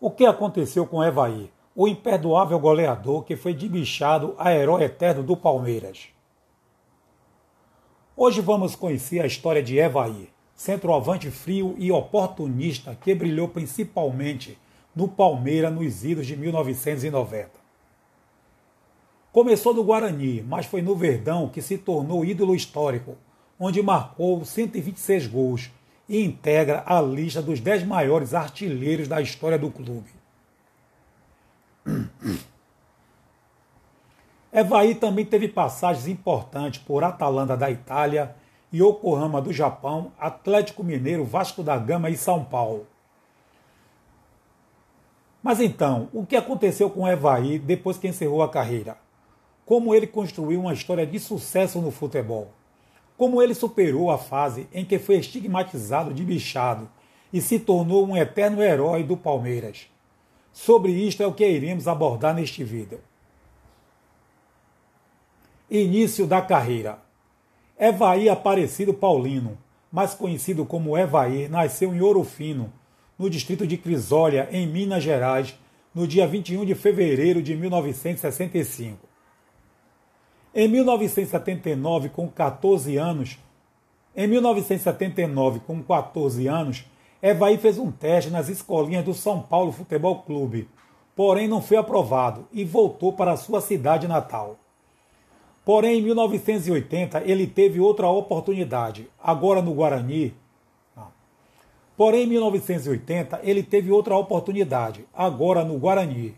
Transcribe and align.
O 0.00 0.10
que 0.10 0.24
aconteceu 0.24 0.86
com 0.86 1.02
Evaí, 1.02 1.50
o 1.74 1.88
imperdoável 1.88 2.58
goleador 2.58 3.24
que 3.24 3.36
foi 3.36 3.52
debichado 3.54 4.34
a 4.38 4.54
herói 4.54 4.84
eterno 4.84 5.22
do 5.22 5.36
Palmeiras? 5.36 6.08
Hoje 8.16 8.40
vamos 8.40 8.74
conhecer 8.74 9.20
a 9.20 9.26
história 9.26 9.62
de 9.62 9.78
Evaí, 9.78 10.30
centroavante 10.54 11.30
frio 11.30 11.74
e 11.76 11.92
oportunista 11.92 12.94
que 12.94 13.14
brilhou 13.14 13.48
principalmente 13.48 14.58
no 14.94 15.06
Palmeiras 15.06 15.72
nos 15.72 16.04
idos 16.04 16.26
de 16.26 16.36
1990. 16.36 17.50
Começou 19.30 19.74
no 19.74 19.84
Guarani, 19.84 20.42
mas 20.42 20.64
foi 20.64 20.80
no 20.80 20.96
Verdão 20.96 21.48
que 21.48 21.60
se 21.60 21.76
tornou 21.76 22.24
ídolo 22.24 22.54
histórico, 22.54 23.18
onde 23.60 23.82
marcou 23.82 24.42
126 24.42 25.26
gols 25.26 25.70
e 26.08 26.24
integra 26.24 26.82
a 26.86 27.00
lista 27.00 27.42
dos 27.42 27.60
10 27.60 27.84
maiores 27.84 28.34
artilheiros 28.34 29.08
da 29.08 29.20
história 29.20 29.58
do 29.58 29.70
clube. 29.70 30.10
Evaí 34.52 34.94
também 34.94 35.24
teve 35.24 35.48
passagens 35.48 36.08
importantes 36.08 36.80
por 36.80 37.04
Atalanta 37.04 37.56
da 37.56 37.70
Itália, 37.70 38.34
Yokohama 38.72 39.42
do 39.42 39.52
Japão, 39.52 40.12
Atlético 40.18 40.82
Mineiro, 40.82 41.24
Vasco 41.24 41.62
da 41.62 41.76
Gama 41.76 42.08
e 42.08 42.16
São 42.16 42.42
Paulo. 42.44 42.86
Mas 45.42 45.60
então, 45.60 46.08
o 46.12 46.24
que 46.26 46.34
aconteceu 46.34 46.90
com 46.90 47.06
Evaí 47.06 47.58
depois 47.58 47.98
que 47.98 48.08
encerrou 48.08 48.42
a 48.42 48.48
carreira? 48.48 48.96
Como 49.64 49.94
ele 49.94 50.06
construiu 50.06 50.60
uma 50.60 50.72
história 50.72 51.06
de 51.06 51.20
sucesso 51.20 51.80
no 51.80 51.90
futebol? 51.90 52.55
Como 53.16 53.42
ele 53.42 53.54
superou 53.54 54.10
a 54.10 54.18
fase 54.18 54.68
em 54.72 54.84
que 54.84 54.98
foi 54.98 55.16
estigmatizado 55.16 56.12
de 56.12 56.22
bichado 56.22 56.88
e 57.32 57.40
se 57.40 57.58
tornou 57.58 58.06
um 58.06 58.16
eterno 58.16 58.62
herói 58.62 59.02
do 59.02 59.16
Palmeiras. 59.16 59.88
Sobre 60.52 60.92
isto 60.92 61.22
é 61.22 61.26
o 61.26 61.32
que 61.32 61.46
iremos 61.46 61.86
abordar 61.88 62.34
neste 62.34 62.64
vídeo. 62.64 63.00
Início 65.70 66.26
da 66.26 66.40
carreira. 66.40 66.98
Evaí 67.78 68.28
Aparecido 68.28 68.94
Paulino, 68.94 69.58
mais 69.92 70.14
conhecido 70.14 70.64
como 70.64 70.96
Evaí, 70.96 71.48
nasceu 71.48 71.94
em 71.94 72.00
Ouro 72.00 72.24
Fino, 72.24 72.72
no 73.18 73.28
distrito 73.28 73.66
de 73.66 73.76
Crisólia, 73.76 74.48
em 74.50 74.66
Minas 74.66 75.02
Gerais, 75.02 75.58
no 75.94 76.06
dia 76.06 76.26
21 76.26 76.64
de 76.64 76.74
fevereiro 76.74 77.42
de 77.42 77.54
1965. 77.56 79.05
Em 80.58 80.68
1979, 80.68 82.08
com 82.08 82.26
14 82.28 82.96
anos, 82.96 83.36
em 84.16 84.26
1979, 84.26 85.60
com 85.60 85.82
14 85.82 86.46
anos, 86.46 86.86
Evaí 87.20 87.58
fez 87.58 87.76
um 87.76 87.92
teste 87.92 88.30
nas 88.30 88.48
escolinhas 88.48 89.04
do 89.04 89.12
São 89.12 89.42
Paulo 89.42 89.70
Futebol 89.70 90.22
Clube, 90.22 90.66
porém 91.14 91.46
não 91.46 91.60
foi 91.60 91.76
aprovado 91.76 92.48
e 92.50 92.64
voltou 92.64 93.12
para 93.12 93.36
sua 93.36 93.60
cidade 93.60 94.08
natal. 94.08 94.56
Porém, 95.62 95.98
em 95.98 96.02
1980, 96.02 97.24
ele 97.26 97.46
teve 97.46 97.78
outra 97.78 98.08
oportunidade, 98.08 99.10
agora 99.22 99.60
no 99.60 99.74
Guarani. 99.74 100.32
Porém, 101.98 102.22
em 102.22 102.28
1980, 102.28 103.40
ele 103.42 103.62
teve 103.62 103.90
outra 103.90 104.16
oportunidade, 104.16 105.04
agora 105.12 105.62
no 105.62 105.76
Guarani. 105.76 106.34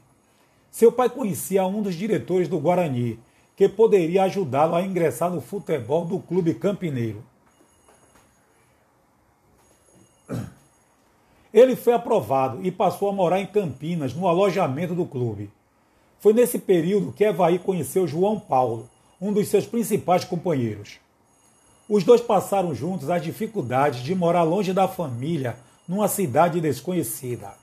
Seu 0.72 0.90
pai 0.90 1.08
conhecia 1.08 1.64
um 1.64 1.80
dos 1.80 1.94
diretores 1.94 2.48
do 2.48 2.58
Guarani 2.58 3.20
que 3.58 3.68
poderia 3.68 4.22
ajudá-lo 4.22 4.76
a 4.76 4.82
ingressar 4.82 5.28
no 5.32 5.40
futebol 5.40 6.04
do 6.04 6.20
clube 6.20 6.54
campineiro. 6.54 7.24
Ele 11.52 11.74
foi 11.74 11.92
aprovado 11.92 12.64
e 12.64 12.70
passou 12.70 13.08
a 13.08 13.12
morar 13.12 13.40
em 13.40 13.48
Campinas, 13.48 14.14
no 14.14 14.28
alojamento 14.28 14.94
do 14.94 15.04
clube. 15.04 15.50
Foi 16.20 16.32
nesse 16.32 16.60
período 16.60 17.10
que 17.10 17.24
Evaí 17.24 17.58
conheceu 17.58 18.06
João 18.06 18.38
Paulo, 18.38 18.88
um 19.20 19.32
dos 19.32 19.48
seus 19.48 19.66
principais 19.66 20.24
companheiros. 20.24 21.00
Os 21.88 22.04
dois 22.04 22.20
passaram 22.20 22.72
juntos 22.72 23.10
as 23.10 23.20
dificuldades 23.20 24.04
de 24.04 24.14
morar 24.14 24.44
longe 24.44 24.72
da 24.72 24.86
família, 24.86 25.56
numa 25.88 26.06
cidade 26.06 26.60
desconhecida. 26.60 27.54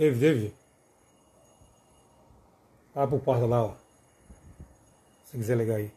Teve, 0.00 0.18
teve. 0.18 0.54
Vai 2.94 3.06
pro 3.06 3.18
porta 3.18 3.44
lá, 3.44 3.64
ó. 3.64 3.72
Se 5.26 5.36
quiser 5.36 5.58
ligar 5.58 5.76
aí. 5.76 5.90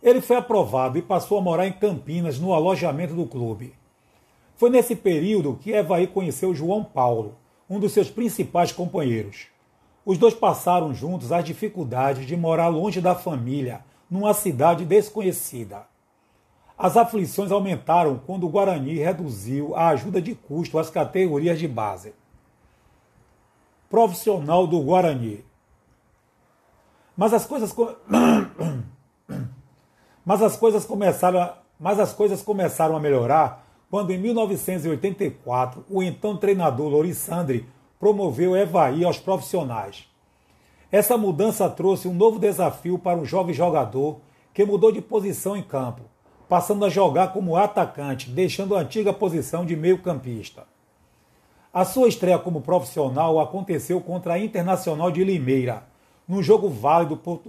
Ele 0.00 0.20
foi 0.20 0.36
aprovado 0.36 0.96
e 0.96 1.02
passou 1.02 1.36
a 1.36 1.40
morar 1.40 1.66
em 1.66 1.72
Campinas, 1.72 2.38
no 2.38 2.54
alojamento 2.54 3.12
do 3.12 3.26
clube. 3.26 3.74
Foi 4.54 4.70
nesse 4.70 4.94
período 4.94 5.58
que 5.60 5.72
Evaí 5.72 6.06
conheceu 6.06 6.54
João 6.54 6.84
Paulo, 6.84 7.34
um 7.68 7.80
dos 7.80 7.90
seus 7.90 8.08
principais 8.08 8.70
companheiros. 8.70 9.48
Os 10.06 10.16
dois 10.16 10.32
passaram 10.32 10.94
juntos 10.94 11.32
as 11.32 11.44
dificuldades 11.44 12.24
de 12.24 12.36
morar 12.36 12.68
longe 12.68 13.00
da 13.00 13.16
família, 13.16 13.84
numa 14.08 14.32
cidade 14.32 14.84
desconhecida. 14.84 15.84
As 16.78 16.96
aflições 16.96 17.50
aumentaram 17.50 18.20
quando 18.24 18.46
o 18.46 18.48
Guarani 18.48 18.98
reduziu 18.98 19.74
a 19.74 19.88
ajuda 19.88 20.22
de 20.22 20.36
custo 20.36 20.78
às 20.78 20.88
categorias 20.88 21.58
de 21.58 21.66
base 21.66 22.19
profissional 23.90 24.66
do 24.66 24.80
Guarani. 24.80 25.44
Mas 27.16 27.34
as 27.34 27.44
coisas 27.44 27.74
Mas 30.24 30.42
as 30.42 30.56
coisas 30.56 30.84
começaram 30.84 31.40
a... 31.40 31.58
mas 31.78 31.98
as 31.98 32.12
coisas 32.12 32.40
começaram 32.40 32.96
a 32.96 33.00
melhorar 33.00 33.66
quando 33.90 34.12
em 34.12 34.18
1984 34.18 35.84
o 35.90 36.02
então 36.02 36.36
treinador 36.36 36.88
Lorissandre 36.88 37.66
promoveu 37.98 38.56
Evaí 38.56 39.04
aos 39.04 39.18
profissionais. 39.18 40.08
Essa 40.92 41.18
mudança 41.18 41.68
trouxe 41.68 42.06
um 42.06 42.14
novo 42.14 42.38
desafio 42.38 42.98
para 42.98 43.18
um 43.18 43.24
jovem 43.24 43.54
jogador 43.54 44.20
que 44.54 44.64
mudou 44.64 44.92
de 44.92 45.00
posição 45.00 45.56
em 45.56 45.62
campo, 45.62 46.02
passando 46.48 46.84
a 46.84 46.88
jogar 46.88 47.32
como 47.32 47.56
atacante, 47.56 48.30
deixando 48.30 48.76
a 48.76 48.80
antiga 48.80 49.12
posição 49.12 49.66
de 49.66 49.74
meio-campista. 49.74 50.69
A 51.72 51.84
sua 51.84 52.08
estreia 52.08 52.38
como 52.38 52.60
profissional 52.60 53.38
aconteceu 53.38 54.00
contra 54.00 54.34
a 54.34 54.38
Internacional 54.38 55.10
de 55.10 55.22
Limeira, 55.22 55.84
num 56.26 56.42
jogo 56.42 56.68
válido 56.68 57.16
por, 57.16 57.40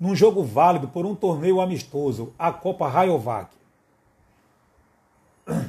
num 0.00 0.14
jogo 0.14 0.42
válido 0.42 0.88
por 0.88 1.04
um 1.04 1.14
torneio 1.14 1.60
amistoso, 1.60 2.32
a 2.38 2.50
Copa 2.50 2.88
Rayovac. 2.88 3.50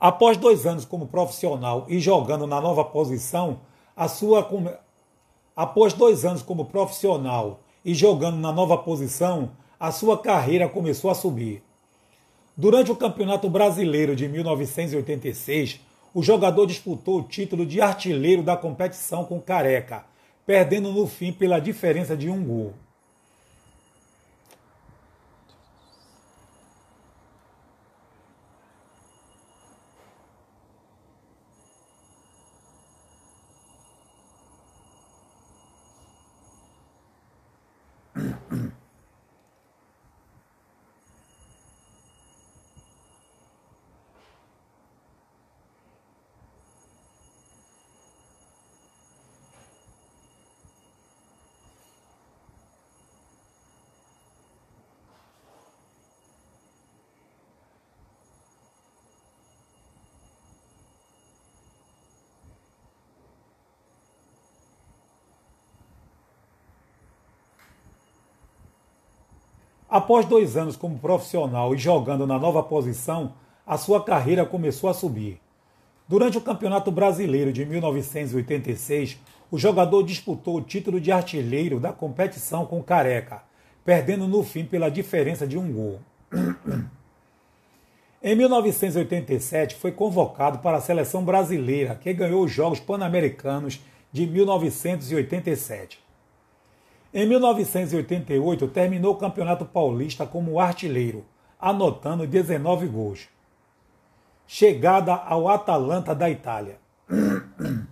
Após 0.00 0.36
dois 0.36 0.66
anos 0.66 0.84
como 0.84 1.06
profissional 1.06 1.84
e 1.88 2.00
jogando 2.00 2.46
na 2.46 2.60
nova 2.60 2.84
posição, 2.84 3.60
a 3.96 4.06
sua 4.08 4.48
após 5.56 5.92
dois 5.92 6.24
anos 6.24 6.40
como 6.40 6.66
profissional 6.66 7.58
e 7.84 7.92
jogando 7.94 8.36
na 8.36 8.52
nova 8.52 8.78
posição, 8.78 9.50
a 9.78 9.90
sua 9.90 10.16
carreira 10.16 10.68
começou 10.68 11.10
a 11.10 11.16
subir. 11.16 11.64
Durante 12.60 12.90
o 12.90 12.96
Campeonato 12.96 13.48
Brasileiro 13.48 14.16
de 14.16 14.26
1986, 14.26 15.78
o 16.12 16.24
jogador 16.24 16.66
disputou 16.66 17.20
o 17.20 17.22
título 17.22 17.64
de 17.64 17.80
artilheiro 17.80 18.42
da 18.42 18.56
competição 18.56 19.24
com 19.24 19.40
Careca, 19.40 20.04
perdendo 20.44 20.90
no 20.90 21.06
fim 21.06 21.32
pela 21.32 21.60
diferença 21.60 22.16
de 22.16 22.28
um 22.28 22.44
gol. 22.44 22.74
Após 69.88 70.26
dois 70.26 70.54
anos 70.54 70.76
como 70.76 70.98
profissional 70.98 71.74
e 71.74 71.78
jogando 71.78 72.26
na 72.26 72.38
nova 72.38 72.62
posição, 72.62 73.32
a 73.66 73.78
sua 73.78 74.04
carreira 74.04 74.44
começou 74.44 74.90
a 74.90 74.94
subir. 74.94 75.40
Durante 76.06 76.36
o 76.36 76.42
Campeonato 76.42 76.90
Brasileiro 76.90 77.50
de 77.50 77.64
1986, 77.64 79.18
o 79.50 79.56
jogador 79.56 80.02
disputou 80.02 80.56
o 80.56 80.62
título 80.62 81.00
de 81.00 81.10
artilheiro 81.10 81.80
da 81.80 81.90
competição 81.90 82.66
com 82.66 82.82
Careca, 82.82 83.42
perdendo 83.82 84.28
no 84.28 84.42
fim 84.42 84.62
pela 84.62 84.90
diferença 84.90 85.46
de 85.46 85.56
um 85.56 85.72
gol. 85.72 86.00
Em 88.22 88.34
1987, 88.36 89.74
foi 89.76 89.92
convocado 89.92 90.58
para 90.58 90.76
a 90.76 90.82
seleção 90.82 91.24
brasileira, 91.24 91.94
que 91.94 92.12
ganhou 92.12 92.44
os 92.44 92.52
Jogos 92.52 92.80
Pan-Americanos 92.80 93.80
de 94.12 94.26
1987. 94.26 96.07
Em 97.12 97.26
1988, 97.26 98.68
terminou 98.68 99.14
o 99.14 99.18
Campeonato 99.18 99.64
Paulista 99.64 100.26
como 100.26 100.60
artilheiro, 100.60 101.24
anotando 101.58 102.26
19 102.26 102.86
gols. 102.86 103.28
Chegada 104.46 105.14
ao 105.14 105.48
Atalanta 105.48 106.14
da 106.14 106.28
Itália. 106.28 106.78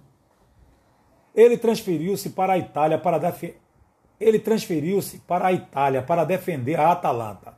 Ele 1.35 1.57
transferiu-se 1.57 2.31
para 2.31 2.55
a 2.55 2.59
Itália 2.59 2.99
para 2.99 3.19
ele 4.19 4.39
transferiu-se 4.39 5.19
para 5.19 5.49
a 5.49 5.53
Itália 5.53 6.03
para 6.03 6.25
defender 6.25 6.81
a 6.81 6.93
Atalanta. 6.93 7.55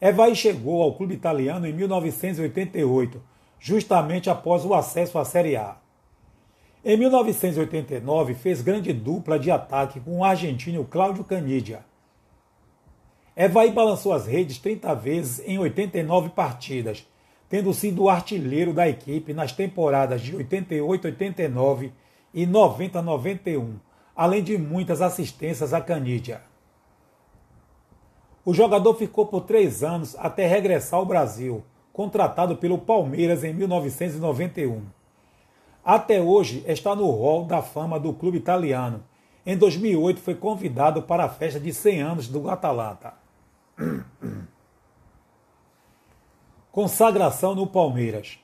Evaí 0.00 0.36
chegou 0.36 0.82
ao 0.82 0.94
clube 0.94 1.14
italiano 1.14 1.66
em 1.66 1.72
1988, 1.72 3.20
justamente 3.58 4.30
após 4.30 4.64
o 4.64 4.74
acesso 4.74 5.18
à 5.18 5.24
Série 5.24 5.56
A. 5.56 5.76
Em 6.86 6.98
1989, 6.98 8.34
fez 8.34 8.60
grande 8.60 8.92
dupla 8.92 9.38
de 9.38 9.50
ataque 9.50 9.98
com 10.00 10.18
o 10.18 10.24
argentino 10.24 10.84
Cláudio 10.84 11.24
Canidia. 11.24 11.82
Evaí 13.34 13.72
balançou 13.72 14.12
as 14.12 14.26
redes 14.26 14.58
30 14.58 14.94
vezes 14.94 15.42
em 15.48 15.58
89 15.58 16.28
partidas, 16.28 17.08
tendo 17.48 17.72
sido 17.72 18.02
o 18.02 18.10
artilheiro 18.10 18.74
da 18.74 18.86
equipe 18.86 19.32
nas 19.32 19.50
temporadas 19.50 20.20
de 20.20 20.36
88-89 20.36 21.90
e 22.34 22.46
90-91, 22.46 23.76
além 24.14 24.42
de 24.42 24.58
muitas 24.58 25.00
assistências 25.00 25.72
a 25.72 25.80
Canidia. 25.80 26.42
O 28.44 28.52
jogador 28.52 28.92
ficou 28.92 29.24
por 29.24 29.44
três 29.44 29.82
anos 29.82 30.14
até 30.18 30.46
regressar 30.46 31.00
ao 31.00 31.06
Brasil, 31.06 31.64
contratado 31.94 32.58
pelo 32.58 32.76
Palmeiras 32.76 33.42
em 33.42 33.54
1991 33.54 34.82
até 35.84 36.20
hoje 36.20 36.64
está 36.66 36.94
no 36.94 37.10
hall 37.10 37.44
da 37.44 37.60
fama 37.60 38.00
do 38.00 38.12
clube 38.12 38.38
italiano. 38.38 39.04
Em 39.44 39.56
2008 39.56 40.20
foi 40.20 40.34
convidado 40.34 41.02
para 41.02 41.24
a 41.24 41.28
festa 41.28 41.60
de 41.60 41.72
100 41.72 42.00
anos 42.00 42.28
do 42.28 42.48
Atalanta. 42.48 43.12
Consagração 46.72 47.54
no 47.54 47.66
Palmeiras. 47.66 48.38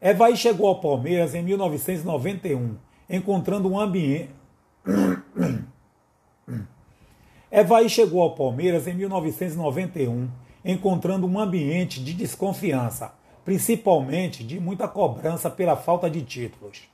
Evaí 0.00 0.36
chegou 0.36 0.68
ao 0.68 0.80
Palmeiras 0.80 1.34
em 1.34 1.42
1991, 1.42 2.76
encontrando 3.08 3.70
um 3.70 3.80
ambiente. 3.80 4.30
Evaí 7.50 7.88
chegou 7.88 8.22
ao 8.22 8.34
Palmeiras 8.34 8.86
em 8.86 8.94
1991, 8.94 10.28
encontrando 10.64 11.26
um 11.26 11.40
ambiente 11.40 12.02
de 12.02 12.12
desconfiança, 12.12 13.12
principalmente 13.50 14.44
de 14.44 14.60
muita 14.60 14.86
cobrança 14.86 15.50
pela 15.50 15.74
falta 15.74 16.08
de 16.08 16.22
títulos. 16.22 16.88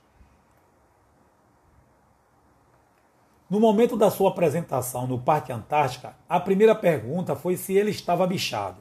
No 3.47 3.59
momento 3.59 3.95
da 3.95 4.09
sua 4.09 4.31
apresentação 4.31 5.05
no 5.05 5.19
Parque 5.19 5.51
Antártica, 5.51 6.15
a 6.27 6.39
primeira 6.39 6.73
pergunta 6.73 7.35
foi 7.35 7.57
se 7.57 7.73
ele 7.73 7.91
estava 7.91 8.25
bichado. 8.25 8.77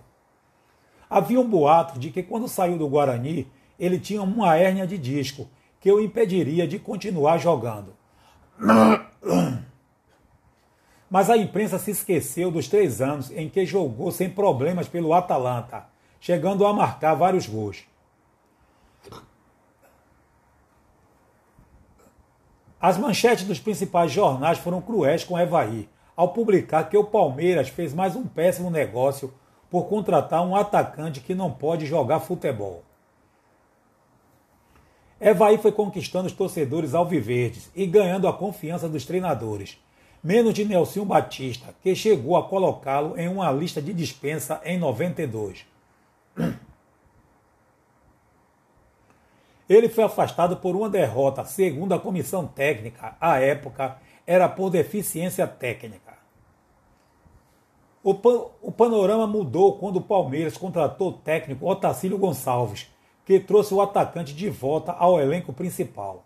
Havia 1.11 1.39
um 1.39 1.47
boato 1.47 1.99
de 1.99 2.11
que 2.11 2.23
quando 2.23 2.49
saiu 2.49 2.79
do 2.79 2.89
Guarani, 2.89 3.47
ele 3.79 4.01
tinha 4.01 4.23
uma 4.23 4.57
hérnia 4.57 4.87
de 4.87 4.97
disco 4.97 5.47
que 5.79 5.93
o 5.93 6.01
impediria 6.01 6.67
de 6.67 6.79
continuar 6.79 7.37
jogando. 7.37 7.95
Mas 11.11 11.29
a 11.29 11.37
imprensa 11.37 11.79
se 11.79 11.91
esqueceu 11.91 12.51
dos 12.51 12.69
três 12.69 13.03
anos 13.03 13.31
em 13.33 13.51
que 13.51 13.67
jogou 13.67 14.11
sem 14.11 14.31
problemas 14.31 14.89
pelo 14.89 15.13
Atalanta 15.13 15.95
chegando 16.21 16.67
a 16.67 16.73
marcar 16.73 17.15
vários 17.15 17.47
gols. 17.47 17.85
As 22.81 22.99
manchetes 22.99 23.45
dos 23.45 23.59
principais 23.59 24.13
jornais 24.13 24.59
foram 24.59 24.81
cruéis 24.81 25.25
com 25.25 25.39
Evaí, 25.39 25.89
ao 26.15 26.29
publicar 26.29 26.85
que 26.85 26.97
o 26.97 27.05
Palmeiras 27.05 27.69
fez 27.69 27.93
mais 27.93 28.15
um 28.15 28.27
péssimo 28.27 28.71
negócio 28.71 29.33
por 29.71 29.87
contratar 29.87 30.47
um 30.47 30.55
atacante 30.55 31.21
que 31.21 31.35
não 31.35 31.51
pode 31.51 31.87
jogar 31.87 32.21
futebol. 32.21 32.83
Evaí 35.21 35.57
foi 35.59 35.73
conquistando 35.73 36.27
os 36.27 36.33
torcedores 36.33 36.95
alviverdes 36.95 37.71
e 37.75 37.87
ganhando 37.87 38.29
a 38.29 38.33
confiança 38.33 38.89
dos 38.89 39.05
treinadores, 39.07 39.79
menos 40.23 40.53
de 40.53 40.65
Nelson 40.65 41.05
Batista, 41.05 41.75
que 41.83 41.95
chegou 41.95 42.37
a 42.37 42.47
colocá-lo 42.47 43.19
em 43.19 43.27
uma 43.27 43.51
lista 43.51 43.81
de 43.81 43.95
dispensa 43.95 44.61
em 44.65 44.79
92. 44.79 45.65
Ele 49.69 49.89
foi 49.89 50.05
afastado 50.05 50.57
por 50.59 50.77
uma 50.77 50.89
derrota, 50.89 51.45
segundo 51.45 51.93
a 51.93 51.99
comissão 51.99 52.47
técnica, 52.47 53.17
à 53.21 53.41
época, 53.41 53.97
era 54.27 54.49
por 54.49 54.71
deficiência 54.71 55.47
técnica. 55.47 56.15
O, 58.03 58.15
pan 58.15 58.45
o 58.63 58.71
panorama 58.71 59.27
mudou 59.27 59.79
quando 59.79 59.97
o 59.97 60.03
Palmeiras 60.03 60.57
contratou 60.57 61.09
o 61.09 61.13
técnico 61.13 61.69
Otacílio 61.69 62.17
Gonçalves, 62.17 62.87
que 63.25 63.41
trouxe 63.41 63.75
o 63.75 63.81
atacante 63.81 64.33
de 64.33 64.49
volta 64.49 64.93
ao 64.93 65.21
elenco 65.21 65.53
principal. 65.53 66.25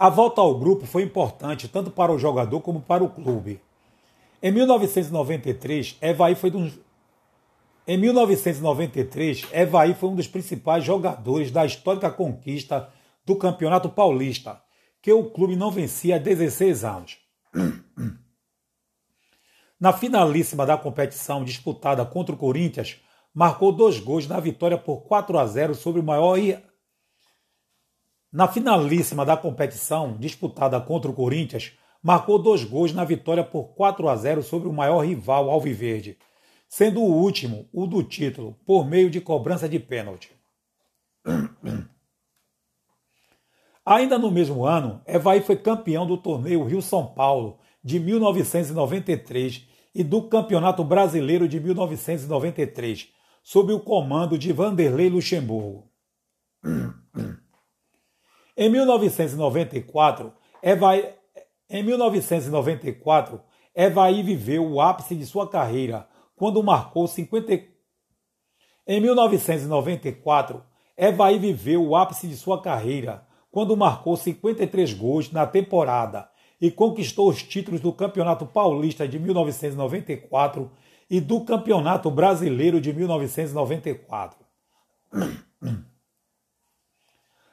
A 0.00 0.08
volta 0.08 0.40
ao 0.40 0.58
grupo 0.58 0.86
foi 0.86 1.02
importante 1.02 1.68
tanto 1.68 1.90
para 1.90 2.10
o 2.10 2.18
jogador 2.18 2.62
como 2.62 2.80
para 2.80 3.04
o 3.04 3.10
clube. 3.10 3.60
Em 4.42 4.50
1993, 4.50 5.98
Evaí 6.00 6.34
foi 6.34 6.50
um... 6.52 6.72
Em 7.86 7.98
1993, 7.98 9.48
Evaí 9.52 9.92
foi 9.92 10.08
um 10.08 10.14
dos 10.14 10.26
principais 10.26 10.82
jogadores 10.82 11.50
da 11.50 11.66
histórica 11.66 12.10
conquista 12.10 12.88
do 13.26 13.36
Campeonato 13.36 13.90
Paulista, 13.90 14.62
que 15.02 15.12
o 15.12 15.28
clube 15.28 15.54
não 15.54 15.70
vencia 15.70 16.16
há 16.16 16.18
16 16.18 16.82
anos. 16.82 17.18
Na 19.78 19.92
finalíssima 19.92 20.64
da 20.64 20.78
competição 20.78 21.44
disputada 21.44 22.06
contra 22.06 22.34
o 22.34 22.38
Corinthians, 22.38 22.98
marcou 23.34 23.70
dois 23.70 24.00
gols 24.00 24.26
na 24.26 24.40
vitória 24.40 24.78
por 24.78 25.02
4 25.02 25.38
a 25.38 25.46
0 25.46 25.74
sobre 25.74 26.00
o 26.00 26.04
maior 26.04 26.38
na 28.32 28.46
finalíssima 28.46 29.26
da 29.26 29.36
competição, 29.36 30.16
disputada 30.16 30.80
contra 30.80 31.10
o 31.10 31.14
Corinthians, 31.14 31.72
marcou 32.02 32.38
dois 32.38 32.64
gols 32.64 32.92
na 32.92 33.04
vitória 33.04 33.42
por 33.42 33.74
4 33.74 34.08
a 34.08 34.16
0 34.16 34.42
sobre 34.42 34.68
o 34.68 34.72
maior 34.72 35.04
rival 35.04 35.50
Alviverde, 35.50 36.16
sendo 36.68 37.00
o 37.00 37.12
último 37.12 37.68
o 37.72 37.86
do 37.86 38.02
título, 38.02 38.56
por 38.64 38.86
meio 38.86 39.10
de 39.10 39.20
cobrança 39.20 39.68
de 39.68 39.78
pênalti. 39.78 40.30
Ainda 43.84 44.18
no 44.18 44.30
mesmo 44.30 44.64
ano, 44.64 45.02
Evaí 45.06 45.40
foi 45.40 45.56
campeão 45.56 46.06
do 46.06 46.16
torneio 46.16 46.62
Rio-São 46.62 47.06
Paulo 47.06 47.58
de 47.82 47.98
1993 47.98 49.66
e 49.92 50.04
do 50.04 50.22
Campeonato 50.28 50.84
Brasileiro 50.84 51.48
de 51.48 51.58
1993, 51.58 53.08
sob 53.42 53.72
o 53.72 53.80
comando 53.80 54.38
de 54.38 54.52
Vanderlei 54.52 55.08
Luxemburgo. 55.08 55.90
Em 58.60 58.68
1994, 58.68 60.34
Evaí, 60.62 61.08
em 61.70 61.82
1994, 61.82 63.40
Evaí 63.74 64.22
viveu 64.22 64.70
o 64.70 64.82
ápice 64.82 65.16
de 65.16 65.24
sua 65.24 65.48
carreira 65.48 66.06
quando 66.36 66.62
marcou 66.62 67.06
50. 67.06 67.58
Em 68.86 69.00
1994, 69.00 70.62
Evaí 70.94 71.38
viveu 71.38 71.82
o 71.82 71.96
ápice 71.96 72.28
de 72.28 72.36
sua 72.36 72.60
carreira 72.60 73.26
quando 73.50 73.74
marcou 73.74 74.14
53 74.14 74.92
gols 74.92 75.32
na 75.32 75.46
temporada 75.46 76.28
e 76.60 76.70
conquistou 76.70 77.30
os 77.30 77.42
títulos 77.42 77.80
do 77.80 77.94
Campeonato 77.94 78.44
Paulista 78.44 79.08
de 79.08 79.18
1994 79.18 80.70
e 81.08 81.18
do 81.18 81.46
Campeonato 81.46 82.10
Brasileiro 82.10 82.78
de 82.78 82.92
1994. 82.92 84.36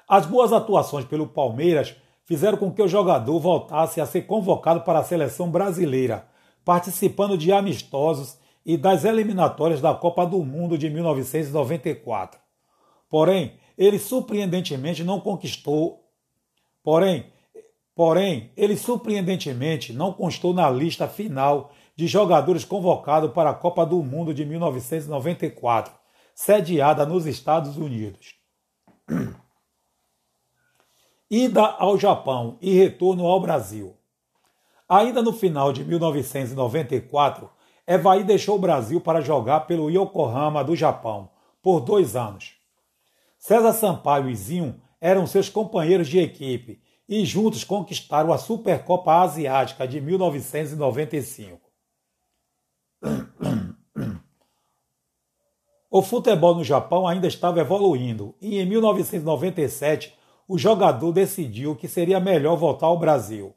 As 0.08 0.26
boas 0.26 0.54
atuações 0.54 1.04
pelo 1.04 1.28
Palmeiras 1.28 1.94
fizeram 2.24 2.58
com 2.58 2.72
que 2.72 2.82
o 2.82 2.88
jogador 2.88 3.38
voltasse 3.40 4.00
a 4.00 4.06
ser 4.06 4.22
convocado 4.22 4.82
para 4.82 5.00
a 5.00 5.04
seleção 5.04 5.52
brasileira, 5.52 6.26
participando 6.64 7.38
de 7.38 7.52
amistosos 7.52 8.38
e 8.66 8.78
das 8.78 9.04
eliminatórias 9.04 9.82
da 9.82 9.94
Copa 9.94 10.26
do 10.26 10.44
Mundo 10.46 10.78
de 10.78 10.90
1994. 10.90 12.40
Porém, 13.10 13.58
ele 13.78 14.00
surpreendentemente 14.00 15.04
não 15.04 15.20
conquistou. 15.20 16.06
Porém, 16.82 17.26
porém, 17.94 18.52
ele 18.56 18.78
surpreendentemente 18.78 19.92
não 19.92 20.14
constou 20.14 20.54
na 20.54 20.70
lista 20.70 21.08
final 21.08 21.72
de 21.98 22.08
jogadores 22.08 22.64
convocados 22.64 23.32
para 23.32 23.50
a 23.50 23.54
Copa 23.54 23.86
do 23.86 24.02
Mundo 24.04 24.34
de 24.34 24.46
1994, 24.46 25.94
sediada 26.34 27.06
nos 27.06 27.26
Estados 27.26 27.78
Unidos. 27.78 28.36
ida 31.30 31.66
ao 31.66 31.98
Japão 31.98 32.58
e 32.62 32.74
retorno 32.74 33.26
ao 33.26 33.40
Brasil. 33.40 33.96
Ainda 34.88 35.22
no 35.22 35.34
final 35.34 35.74
de 35.74 35.84
1994, 35.84 37.50
Evaí 37.86 38.24
deixou 38.24 38.56
o 38.56 38.60
Brasil 38.60 39.00
para 39.00 39.22
jogar 39.22 39.62
pelo 39.62 39.90
Yokohama 39.90 40.64
do 40.64 40.76
Japão 40.76 41.30
por 41.62 41.80
dois 41.80 42.16
anos. 42.16 42.56
César 43.38 43.74
Sampaio 43.74 44.30
e 44.30 44.36
Zinho 44.36 44.82
eram 45.00 45.28
seus 45.28 45.48
companheiros 45.48 46.08
de 46.08 46.20
equipe 46.20 46.82
e 47.08 47.24
juntos 47.24 47.64
conquistaram 47.64 48.34
a 48.34 48.38
Supercopa 48.38 49.22
Asiática 49.22 49.88
de 49.88 50.02
1995. 50.02 51.68
O 55.90 56.02
futebol 56.02 56.56
no 56.56 56.64
Japão 56.64 57.08
ainda 57.08 57.28
estava 57.28 57.62
evoluindo 57.62 58.36
e 58.42 58.60
em 58.60 58.66
1997 58.66 60.17
o 60.48 60.58
jogador 60.58 61.12
decidiu 61.12 61.76
que 61.76 61.88
seria 61.88 62.20
melhor 62.20 62.56
voltar 62.56 62.88
ao 62.88 62.98
Brasil. 62.98 63.54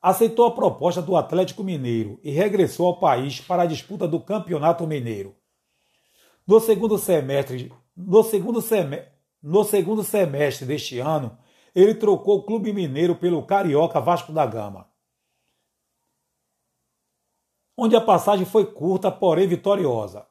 Aceitou 0.00 0.46
a 0.46 0.54
proposta 0.54 1.02
do 1.02 1.16
Atlético 1.16 1.62
Mineiro 1.62 2.18
e 2.22 2.30
regressou 2.30 2.86
ao 2.86 2.98
país 2.98 3.40
para 3.40 3.64
a 3.64 3.66
disputa 3.66 4.08
do 4.08 4.20
Campeonato 4.20 4.86
Mineiro. 4.86 5.36
No 6.46 6.60
segundo 6.60 6.96
semestre, 6.96 7.70
no 7.94 8.22
segundo 8.22 8.62
semestre, 8.62 9.12
no 9.42 9.64
segundo 9.64 10.02
semestre 10.02 10.66
deste 10.66 10.98
ano, 10.98 11.36
ele 11.74 11.94
trocou 11.94 12.38
o 12.38 12.42
Clube 12.42 12.72
Mineiro 12.72 13.14
pelo 13.14 13.44
Carioca 13.44 14.00
Vasco 14.00 14.32
da 14.32 14.46
Gama. 14.46 14.88
Onde 17.76 17.94
a 17.94 18.00
passagem 18.00 18.46
foi 18.46 18.66
curta, 18.66 19.10
porém 19.10 19.46
vitoriosa. 19.46 20.26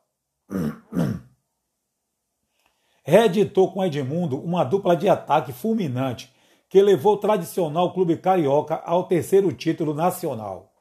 Reeditou 3.07 3.71
com 3.71 3.85
Edmundo 3.85 4.37
uma 4.37 4.65
dupla 4.65 4.93
de 4.93 5.07
ataque 5.07 5.53
fulminante 5.53 6.29
que 6.67 6.81
levou 6.81 7.13
o 7.13 7.17
tradicional 7.17 7.93
clube 7.93 8.17
carioca 8.17 8.81
ao 8.83 9.05
terceiro 9.05 9.53
título 9.53 9.93
nacional. 9.93 10.73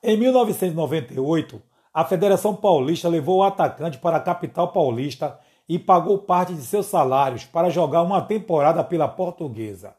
Em 0.00 0.16
1998, 0.16 1.60
a 1.92 2.04
Federação 2.04 2.54
Paulista 2.54 3.08
levou 3.08 3.38
o 3.38 3.42
atacante 3.42 3.98
para 3.98 4.18
a 4.18 4.20
capital 4.20 4.68
paulista 4.68 5.40
e 5.68 5.76
pagou 5.76 6.18
parte 6.18 6.54
de 6.54 6.62
seus 6.62 6.86
salários 6.86 7.44
para 7.44 7.68
jogar 7.68 8.02
uma 8.02 8.22
temporada 8.22 8.84
pela 8.84 9.08
Portuguesa. 9.08 9.96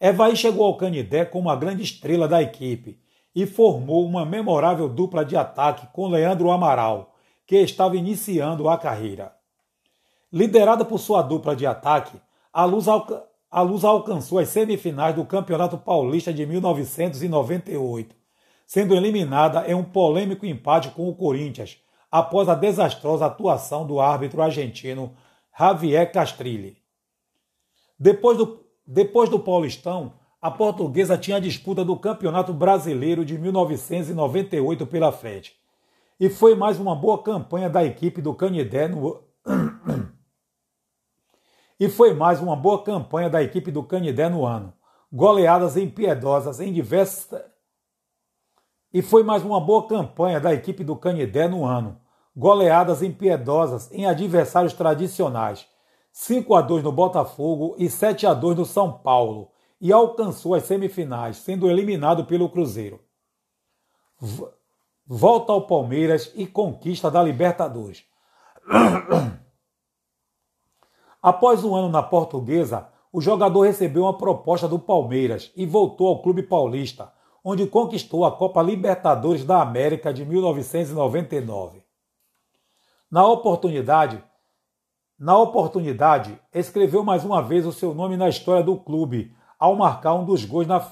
Evaí 0.00 0.36
chegou 0.36 0.66
ao 0.66 0.76
Canidé 0.76 1.24
como 1.24 1.48
uma 1.48 1.56
grande 1.56 1.82
estrela 1.82 2.28
da 2.28 2.40
equipe 2.40 2.96
e 3.34 3.44
formou 3.44 4.06
uma 4.06 4.24
memorável 4.24 4.88
dupla 4.88 5.24
de 5.24 5.36
ataque 5.36 5.88
com 5.92 6.06
Leandro 6.06 6.52
Amaral, 6.52 7.13
que 7.46 7.56
estava 7.56 7.96
iniciando 7.96 8.68
a 8.68 8.78
carreira. 8.78 9.34
Liderada 10.32 10.84
por 10.84 10.98
sua 10.98 11.22
dupla 11.22 11.54
de 11.54 11.66
ataque, 11.66 12.20
a 12.52 12.64
Luz, 12.64 12.88
alca 12.88 13.24
a 13.50 13.62
Luz 13.62 13.84
alcançou 13.84 14.40
as 14.40 14.48
semifinais 14.48 15.14
do 15.14 15.24
Campeonato 15.24 15.78
Paulista 15.78 16.32
de 16.32 16.44
1998, 16.44 18.16
sendo 18.66 18.96
eliminada 18.96 19.64
em 19.70 19.74
um 19.74 19.84
polêmico 19.84 20.44
empate 20.44 20.90
com 20.90 21.08
o 21.08 21.14
Corinthians, 21.14 21.78
após 22.10 22.48
a 22.48 22.56
desastrosa 22.56 23.26
atuação 23.26 23.86
do 23.86 24.00
árbitro 24.00 24.42
argentino 24.42 25.14
Javier 25.56 26.10
Castrilli. 26.10 26.76
Depois 27.96 28.36
do, 28.36 28.64
depois 28.84 29.30
do 29.30 29.38
Paulistão, 29.38 30.14
a 30.42 30.50
portuguesa 30.50 31.16
tinha 31.16 31.36
a 31.36 31.40
disputa 31.40 31.84
do 31.84 31.96
Campeonato 31.96 32.52
Brasileiro 32.52 33.24
de 33.24 33.38
1998 33.38 34.84
pela 34.84 35.12
frente 35.12 35.54
e 36.18 36.30
foi 36.30 36.54
mais 36.54 36.78
uma 36.78 36.94
boa 36.94 37.22
campanha 37.22 37.68
da 37.68 37.84
equipe 37.84 38.20
do 38.22 38.34
Canidé 38.34 38.88
no 38.88 39.22
e 41.78 41.88
foi 41.88 42.14
mais 42.14 42.40
uma 42.40 42.54
boa 42.54 42.82
campanha 42.82 43.28
da 43.28 43.42
equipe 43.42 43.70
do 43.70 43.82
Canidé 43.82 44.28
no 44.28 44.46
ano. 44.46 44.72
Goleadas 45.12 45.76
impiedosas 45.76 46.60
em 46.60 46.72
diversas 46.72 47.42
e 48.92 49.02
foi 49.02 49.24
mais 49.24 49.42
uma 49.44 49.60
boa 49.60 49.88
campanha 49.88 50.40
da 50.40 50.54
equipe 50.54 50.84
do 50.84 50.94
Canidé 50.94 51.48
no 51.48 51.64
ano. 51.64 52.00
Goleadas 52.36 53.02
impiedosas 53.02 53.90
em 53.92 54.06
adversários 54.06 54.72
tradicionais. 54.72 55.66
5 56.12 56.54
a 56.54 56.60
2 56.60 56.84
no 56.84 56.92
Botafogo 56.92 57.74
e 57.76 57.90
7 57.90 58.24
a 58.24 58.34
2 58.34 58.56
no 58.56 58.64
São 58.64 58.92
Paulo 58.92 59.50
e 59.80 59.92
alcançou 59.92 60.54
as 60.54 60.62
semifinais, 60.62 61.38
sendo 61.38 61.68
eliminado 61.68 62.24
pelo 62.24 62.48
Cruzeiro 62.48 63.00
volta 65.06 65.52
ao 65.52 65.66
Palmeiras 65.66 66.32
e 66.34 66.46
conquista 66.46 67.10
da 67.10 67.22
Libertadores. 67.22 68.04
Após 71.22 71.64
um 71.64 71.74
ano 71.74 71.88
na 71.88 72.02
Portuguesa, 72.02 72.88
o 73.12 73.20
jogador 73.20 73.62
recebeu 73.62 74.02
uma 74.02 74.16
proposta 74.16 74.66
do 74.66 74.78
Palmeiras 74.78 75.52
e 75.56 75.64
voltou 75.64 76.08
ao 76.08 76.22
clube 76.22 76.42
paulista, 76.42 77.12
onde 77.42 77.66
conquistou 77.66 78.24
a 78.24 78.32
Copa 78.32 78.62
Libertadores 78.62 79.44
da 79.44 79.62
América 79.62 80.12
de 80.12 80.24
1999. 80.24 81.84
Na 83.10 83.26
oportunidade, 83.26 84.22
na 85.18 85.38
oportunidade, 85.38 86.38
escreveu 86.52 87.04
mais 87.04 87.24
uma 87.24 87.40
vez 87.40 87.64
o 87.64 87.72
seu 87.72 87.94
nome 87.94 88.16
na 88.16 88.28
história 88.28 88.64
do 88.64 88.76
clube 88.76 89.34
ao 89.58 89.76
marcar 89.76 90.14
um 90.14 90.24
dos 90.24 90.44
gols 90.44 90.66
na 90.66 90.84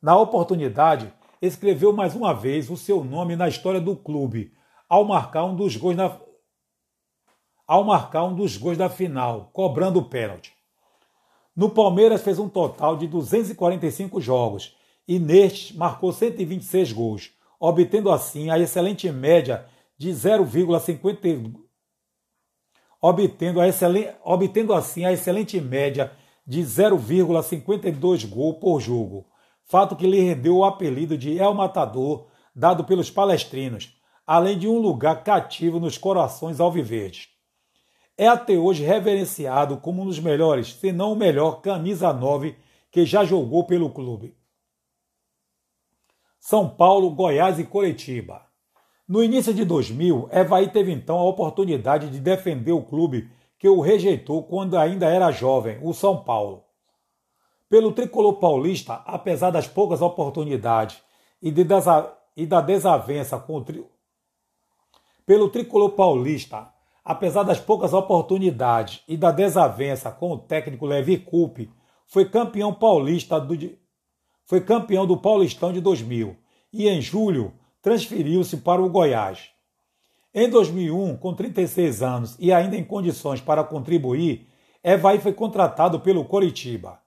Na 0.00 0.16
oportunidade, 0.16 1.12
escreveu 1.42 1.92
mais 1.92 2.14
uma 2.14 2.32
vez 2.32 2.70
o 2.70 2.76
seu 2.76 3.02
nome 3.02 3.34
na 3.34 3.48
história 3.48 3.80
do 3.80 3.96
clube 3.96 4.52
ao 4.88 5.04
marcar 5.04 5.44
um 5.44 5.56
dos 5.56 5.76
gols 5.76 5.96
na 5.96 6.18
ao 7.66 7.84
marcar 7.84 8.24
um 8.24 8.34
dos 8.34 8.56
gols 8.56 8.76
da 8.76 8.88
final, 8.88 9.50
cobrando 9.52 9.98
o 9.98 10.04
pênalti. 10.04 10.52
No 11.56 11.70
Palmeiras 11.70 12.22
fez 12.22 12.38
um 12.38 12.48
total 12.48 12.96
de 12.96 13.06
245 13.06 14.20
jogos 14.20 14.76
e 15.08 15.18
nestes 15.18 15.74
marcou 15.74 16.12
126 16.12 16.92
gols, 16.92 17.30
obtendo 17.58 18.10
assim 18.10 18.50
a 18.50 18.58
excelente 18.58 19.10
média 19.10 19.66
de 19.96 20.10
0,50 20.10 21.62
obtendo, 23.00 23.60
a 23.60 23.66
excelente, 23.66 24.14
obtendo 24.22 24.72
assim 24.72 25.04
a 25.04 25.12
excelente 25.12 25.60
média 25.60 26.12
de 26.46 26.60
0,52 26.60 28.28
gol 28.28 28.54
por 28.54 28.80
jogo, 28.80 29.26
fato 29.64 29.96
que 29.96 30.06
lhe 30.06 30.20
rendeu 30.20 30.58
o 30.58 30.64
apelido 30.64 31.16
de 31.16 31.38
El 31.38 31.54
Matador, 31.54 32.26
dado 32.54 32.84
pelos 32.84 33.10
palestrinos, 33.10 33.96
além 34.26 34.58
de 34.58 34.68
um 34.68 34.78
lugar 34.78 35.22
cativo 35.24 35.80
nos 35.80 35.96
corações 35.98 36.60
alviverdes. 36.60 37.28
É 38.16 38.28
até 38.28 38.58
hoje 38.58 38.84
reverenciado 38.84 39.78
como 39.78 40.02
um 40.02 40.06
dos 40.06 40.18
melhores, 40.18 40.74
se 40.74 40.92
não 40.92 41.12
o 41.12 41.16
melhor, 41.16 41.60
camisa 41.60 42.12
9 42.12 42.56
que 42.90 43.06
já 43.06 43.24
jogou 43.24 43.64
pelo 43.64 43.90
clube. 43.90 44.36
São 46.38 46.68
Paulo, 46.68 47.10
Goiás 47.10 47.58
e 47.58 47.64
Curitiba. 47.64 48.42
No 49.08 49.22
início 49.22 49.54
de 49.54 49.64
2000, 49.64 50.28
Evaí 50.30 50.68
teve 50.68 50.92
então 50.92 51.18
a 51.18 51.24
oportunidade 51.24 52.10
de 52.10 52.20
defender 52.20 52.72
o 52.72 52.82
clube 52.82 53.30
que 53.58 53.68
o 53.68 53.80
rejeitou 53.80 54.42
quando 54.42 54.76
ainda 54.76 55.06
era 55.06 55.30
jovem, 55.30 55.78
o 55.82 55.94
São 55.94 56.22
Paulo. 56.22 56.61
Pelo 57.72 57.90
tricolor 57.92 58.34
paulista, 58.34 58.96
apesar 59.06 59.50
das 59.50 59.66
poucas 59.66 60.02
oportunidades 60.02 61.02
e, 61.40 61.50
de 61.50 61.64
desa... 61.64 62.12
e 62.36 62.44
da 62.44 62.60
desavença 62.60 63.38
com 63.38 63.56
o 63.56 63.64
tri... 63.64 63.82
Pelo 65.24 65.48
tricolor 65.48 65.92
paulista, 65.92 66.70
apesar 67.02 67.44
das 67.44 67.58
poucas 67.58 67.94
oportunidades 67.94 69.02
e 69.08 69.16
da 69.16 69.30
desavença 69.30 70.10
com 70.10 70.32
o 70.32 70.38
técnico 70.38 70.84
Levi 70.84 71.16
Coupe, 71.16 71.70
foi 72.06 72.28
campeão 72.28 72.74
paulista 72.74 73.40
do 73.40 73.56
foi 74.44 74.60
campeão 74.60 75.06
do 75.06 75.16
Paulistão 75.16 75.72
de 75.72 75.80
2000 75.80 76.36
e 76.74 76.90
em 76.90 77.00
julho 77.00 77.54
transferiu-se 77.80 78.58
para 78.58 78.82
o 78.82 78.90
Goiás. 78.90 79.48
Em 80.34 80.46
2001, 80.50 81.16
com 81.16 81.32
36 81.32 82.02
anos 82.02 82.36
e 82.38 82.52
ainda 82.52 82.76
em 82.76 82.84
condições 82.84 83.40
para 83.40 83.64
contribuir, 83.64 84.46
Evaí 84.84 85.18
foi 85.18 85.32
contratado 85.32 86.00
pelo 86.00 86.26
Coritiba. 86.26 87.01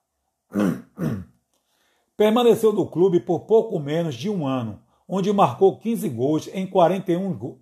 Permaneceu 2.17 2.71
no 2.71 2.87
clube 2.87 3.19
por 3.19 3.41
pouco 3.41 3.79
menos 3.79 4.15
de 4.15 4.29
um 4.29 4.47
ano, 4.47 4.81
onde 5.07 5.31
marcou 5.33 5.77
15 5.77 6.09
gols 6.09 6.49
em 6.53 6.65
41 6.65 7.37
gols. 7.37 7.59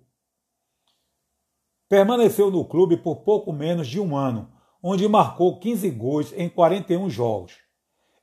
Permaneceu 1.88 2.50
no 2.50 2.64
clube 2.64 2.96
por 2.96 3.16
pouco 3.16 3.52
menos 3.52 3.86
de 3.86 4.00
um 4.00 4.16
ano, 4.16 4.50
onde 4.82 5.06
marcou 5.08 5.58
15 5.58 5.90
gols 5.90 6.32
em 6.32 6.48
41 6.48 7.10
jogos. 7.10 7.54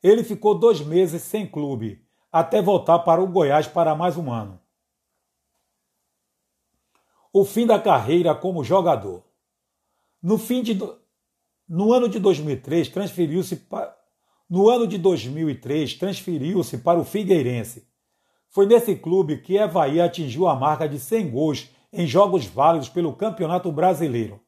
Ele 0.02 0.24
ficou 0.24 0.58
dois 0.58 0.82
meses 0.82 1.22
sem 1.22 1.46
clube, 1.46 2.04
até 2.32 2.62
voltar 2.62 3.00
para 3.00 3.22
o 3.22 3.28
Goiás 3.28 3.68
para 3.68 3.96
mais 3.96 4.18
um 4.18 4.32
ano. 4.32 4.60
O 7.34 7.46
fim 7.46 7.66
da 7.66 7.80
carreira 7.80 8.34
como 8.36 8.64
jogador. 8.64 9.24
No 10.22 10.38
fim 10.38 10.62
de 10.62 10.78
no 11.68 11.94
ano 11.94 12.10
de 12.10 12.20
2003 12.20 12.90
transferiu-se 12.90 13.56
para 13.56 14.01
no 14.52 14.70
ano 14.70 14.86
de 14.86 14.98
2003 14.98 15.94
transferiu-se 15.94 16.80
para 16.80 17.00
o 17.00 17.06
Figueirense. 17.06 17.88
Foi 18.50 18.66
nesse 18.66 18.98
clube 18.98 19.38
que 19.38 19.56
Evaí 19.56 20.02
atingiu 20.02 20.46
a 20.46 20.54
marca 20.54 20.90
de 20.90 21.00
100 21.00 21.32
gols 21.32 21.70
em 21.94 22.06
jogos 22.06 22.46
válidos 22.46 22.90
pelo 22.90 23.14
Campeonato 23.14 23.72
Brasileiro. 23.72 24.42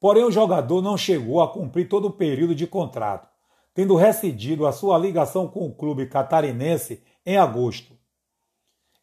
Porém, 0.00 0.24
o 0.24 0.30
jogador 0.30 0.80
não 0.80 0.96
chegou 0.96 1.42
a 1.42 1.52
cumprir 1.52 1.86
todo 1.86 2.08
o 2.08 2.12
período 2.12 2.54
de 2.54 2.66
contrato, 2.66 3.28
tendo 3.74 3.94
rescindido 3.94 4.66
a 4.66 4.72
sua 4.72 4.96
ligação 4.96 5.46
com 5.46 5.66
o 5.66 5.74
clube 5.74 6.06
catarinense 6.06 7.02
em 7.26 7.36
agosto. 7.36 7.94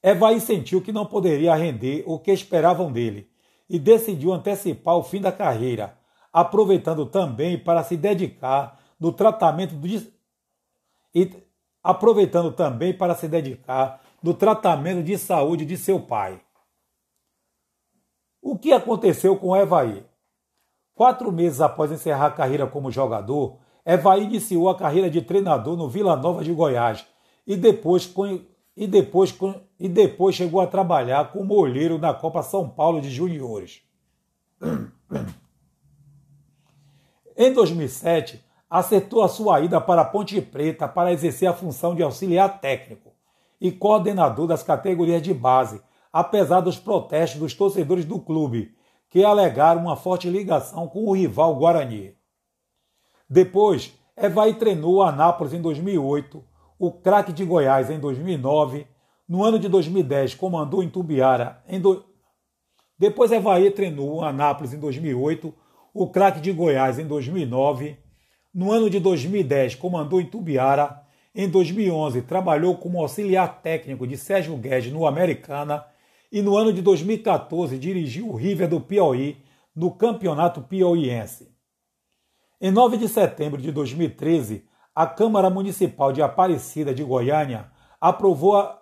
Evaí 0.01 0.41
sentiu 0.41 0.81
que 0.81 0.91
não 0.91 1.05
poderia 1.05 1.53
render 1.53 2.03
o 2.07 2.17
que 2.17 2.31
esperavam 2.31 2.91
dele 2.91 3.29
e 3.69 3.77
decidiu 3.77 4.33
antecipar 4.33 4.97
o 4.97 5.03
fim 5.03 5.21
da 5.21 5.31
carreira, 5.31 5.95
aproveitando 6.31 7.05
também 7.05 7.55
para 7.55 7.83
se 7.83 7.95
dedicar 7.95 8.79
no 8.99 9.11
tratamento 9.11 9.75
e 11.13 11.29
aproveitando 11.83 12.51
também 12.51 12.93
para 12.93 13.13
se 13.15 13.27
dedicar 13.27 14.01
no 14.21 14.33
tratamento 14.33 15.03
de 15.03 15.17
saúde 15.17 15.65
de 15.65 15.75
seu 15.77 15.99
pai. 15.99 16.41
O 18.41 18.57
que 18.57 18.71
aconteceu 18.71 19.37
com 19.37 19.55
Evaí? 19.55 20.05
Quatro 20.95 21.31
meses 21.31 21.59
após 21.59 21.91
encerrar 21.91 22.27
a 22.27 22.31
carreira 22.31 22.67
como 22.67 22.91
jogador, 22.91 23.57
Evaí 23.85 24.23
iniciou 24.23 24.69
a 24.69 24.77
carreira 24.77 25.09
de 25.09 25.21
treinador 25.21 25.75
no 25.75 25.89
Vila 25.89 26.15
Nova 26.15 26.43
de 26.43 26.53
Goiás 26.53 27.05
e 27.45 27.57
depois, 27.57 28.13
e 28.77 28.87
depois, 28.87 29.37
e 29.79 29.89
depois 29.89 30.35
chegou 30.35 30.61
a 30.61 30.67
trabalhar 30.67 31.31
como 31.31 31.53
olheiro 31.55 31.97
na 31.97 32.13
Copa 32.13 32.41
São 32.41 32.69
Paulo 32.69 33.01
de 33.01 33.09
Juniores. 33.09 33.81
Em 37.35 37.51
2007, 37.51 38.41
acertou 38.73 39.21
a 39.21 39.27
sua 39.27 39.61
ida 39.61 39.79
para 39.79 40.03
Ponte 40.03 40.41
Preta 40.41 40.87
para 40.87 41.13
exercer 41.13 41.47
a 41.47 41.53
função 41.53 41.93
de 41.93 42.01
auxiliar 42.01 42.59
técnico 42.59 43.13
e 43.61 43.71
coordenador 43.71 44.47
das 44.47 44.63
categorias 44.63 45.21
de 45.21 45.31
base, 45.31 45.79
apesar 46.11 46.59
dos 46.59 46.79
protestos 46.79 47.39
dos 47.39 47.53
torcedores 47.53 48.03
do 48.03 48.19
clube, 48.19 48.75
que 49.11 49.23
alegaram 49.23 49.81
uma 49.81 49.95
forte 49.95 50.27
ligação 50.27 50.87
com 50.87 51.05
o 51.05 51.11
rival 51.11 51.55
Guarani. 51.55 52.15
Depois, 53.29 53.93
Evaí 54.17 54.55
treinou 54.55 54.95
o 54.95 55.03
Anápolis 55.03 55.53
em 55.53 55.61
2008, 55.61 56.43
o 56.79 56.91
craque 56.91 57.31
de 57.31 57.45
Goiás 57.45 57.91
em 57.91 57.99
2009, 57.99 58.87
no 59.29 59.43
ano 59.43 59.59
de 59.59 59.69
2010 59.69 60.33
comandou 60.33 60.81
em 60.81 60.89
Tubiara. 60.89 61.63
Em 61.67 61.79
do... 61.79 62.03
Depois 62.97 63.31
Evaí 63.31 63.69
treinou 63.69 64.15
o 64.15 64.23
Anápolis 64.23 64.73
em 64.73 64.79
2008, 64.79 65.53
o 65.93 66.09
craque 66.09 66.41
de 66.41 66.51
Goiás 66.51 66.97
em 66.97 67.05
2009. 67.05 68.01
No 68.53 68.71
ano 68.71 68.87
de 68.87 68.99
2010 68.99 69.75
comandou 69.75 70.21
em 70.21 70.25
Tubiara. 70.25 71.01
Em 71.33 71.49
2011 71.49 72.21
trabalhou 72.21 72.77
como 72.77 73.01
auxiliar 73.01 73.61
técnico 73.63 74.05
de 74.05 74.15
Sérgio 74.15 74.55
Guedes 74.55 74.93
no 74.93 75.07
Americana 75.07 75.83
e 76.31 76.41
no 76.41 76.55
ano 76.55 76.71
de 76.71 76.79
2014 76.81 77.79
dirigiu 77.79 78.29
o 78.29 78.35
River 78.35 78.69
do 78.69 78.79
Piauí 78.79 79.43
no 79.75 79.89
Campeonato 79.89 80.61
Piauiense. 80.61 81.51
Em 82.61 82.69
9 82.69 82.97
de 82.97 83.07
setembro 83.09 83.59
de 83.59 83.71
2013, 83.71 84.63
a 84.93 85.07
Câmara 85.07 85.49
Municipal 85.49 86.13
de 86.13 86.21
Aparecida 86.21 86.93
de 86.93 87.03
Goiânia 87.03 87.71
aprovou 87.99 88.55
a... 88.55 88.79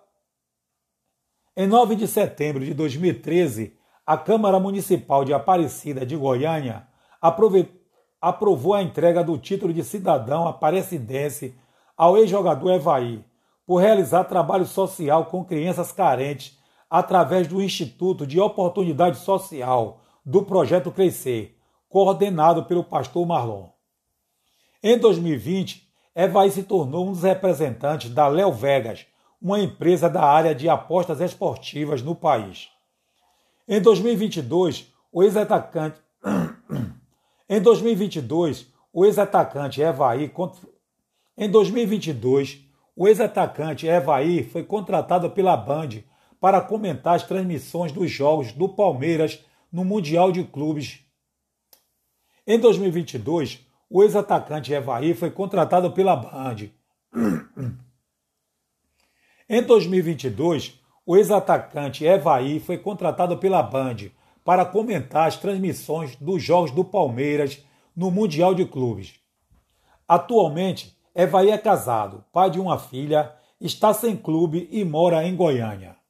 Em 1.56 1.66
9 1.66 1.96
de 1.96 2.08
setembro 2.08 2.66
de 2.66 2.74
2013, 2.74 3.78
a 4.06 4.18
Câmara 4.18 4.60
Municipal 4.60 5.24
de 5.24 5.34
Aparecida 5.34 6.06
de 6.06 6.18
Goiânia 6.18 6.86
aprove... 7.22 7.81
aprovou 8.22 8.76
a 8.76 8.84
entrega 8.84 9.24
do 9.24 9.38
título 9.38 9.74
de 9.74 9.84
cidadão 9.84 10.48
aparecidense 10.48 11.56
ao 11.98 12.18
ex-jogador 12.18 12.74
Evaí, 12.74 13.26
por 13.66 13.78
realizar 13.78 14.26
trabalho 14.26 14.66
social 14.66 15.26
com 15.26 15.44
crianças 15.44 15.92
carentes 15.92 16.58
através 16.90 17.48
do 17.48 17.62
Instituto 17.62 18.28
de 18.28 18.40
Oportunidade 18.40 19.18
Social 19.18 20.02
do 20.26 20.44
Projeto 20.44 20.92
Crescer, 20.92 21.58
coordenado 21.90 22.66
pelo 22.66 22.84
pastor 22.84 23.26
Marlon. 23.26 23.70
Em 24.84 24.98
2020, 24.98 25.88
Evaí 26.16 26.52
se 26.52 26.64
tornou 26.64 27.08
um 27.08 27.12
dos 27.14 27.24
representantes 27.24 28.10
da 28.10 28.28
Léo 28.28 28.52
Vegas, 28.52 29.06
uma 29.42 29.60
empresa 29.60 30.10
da 30.10 30.24
área 30.24 30.54
de 30.54 30.70
apostas 30.70 31.22
esportivas 31.22 32.02
no 32.02 32.14
país. 32.14 32.70
Em 33.68 33.82
2022, 33.82 34.92
o 35.12 35.24
ex-atacante 35.24 36.00
Em 37.52 37.62
2022, 37.62 38.66
o 38.94 39.06
ex-atacante 39.06 39.82
Evaí 39.82 40.32
Em 41.38 41.50
2022, 41.50 42.62
o 42.96 43.08
ex-atacante 43.08 43.86
Evaí 43.86 44.44
foi 44.44 44.64
contratado 44.64 45.30
pela 45.30 45.58
Band 45.58 46.02
para 46.40 46.62
comentar 46.62 47.16
as 47.16 47.24
transmissões 47.24 47.92
dos 47.92 48.10
jogos 48.10 48.52
do 48.54 48.70
Palmeiras 48.70 49.44
no 49.72 49.86
Mundial 49.86 50.32
de 50.32 50.44
Clubes 50.46 51.02
em 52.48 52.60
2022, 52.60 53.66
o 53.90 54.04
ex-atacante 54.04 54.74
Evaí 54.74 55.14
foi 55.14 55.30
contratado 55.30 55.92
pela 55.92 56.16
Band. 56.16 56.70
Em 59.48 59.62
2022, 59.62 60.80
o 61.06 61.16
ex-atacante 61.16 62.04
Evaí 62.04 62.60
foi 62.60 62.78
contratado 62.80 63.38
pela 63.38 63.62
Band 63.62 64.10
para 64.44 64.66
comentar 64.66 65.28
as 65.28 65.38
transmissões 65.38 66.16
dos 66.16 66.42
jogos 66.42 66.72
do 66.72 66.84
Palmeiras 66.84 67.64
no 67.96 68.10
Mundial 68.10 68.54
de 68.56 68.66
Clubes. 68.66 69.16
Atualmente, 70.08 70.98
Evaí 71.14 71.50
é 71.50 71.58
casado, 71.58 72.24
pai 72.32 72.50
de 72.50 72.60
uma 72.60 72.80
filha, 72.80 73.34
está 73.60 73.94
sem 73.94 74.16
clube 74.16 74.68
e 74.72 74.84
mora 74.84 75.26
em 75.26 75.36
Goiânia. 75.36 76.01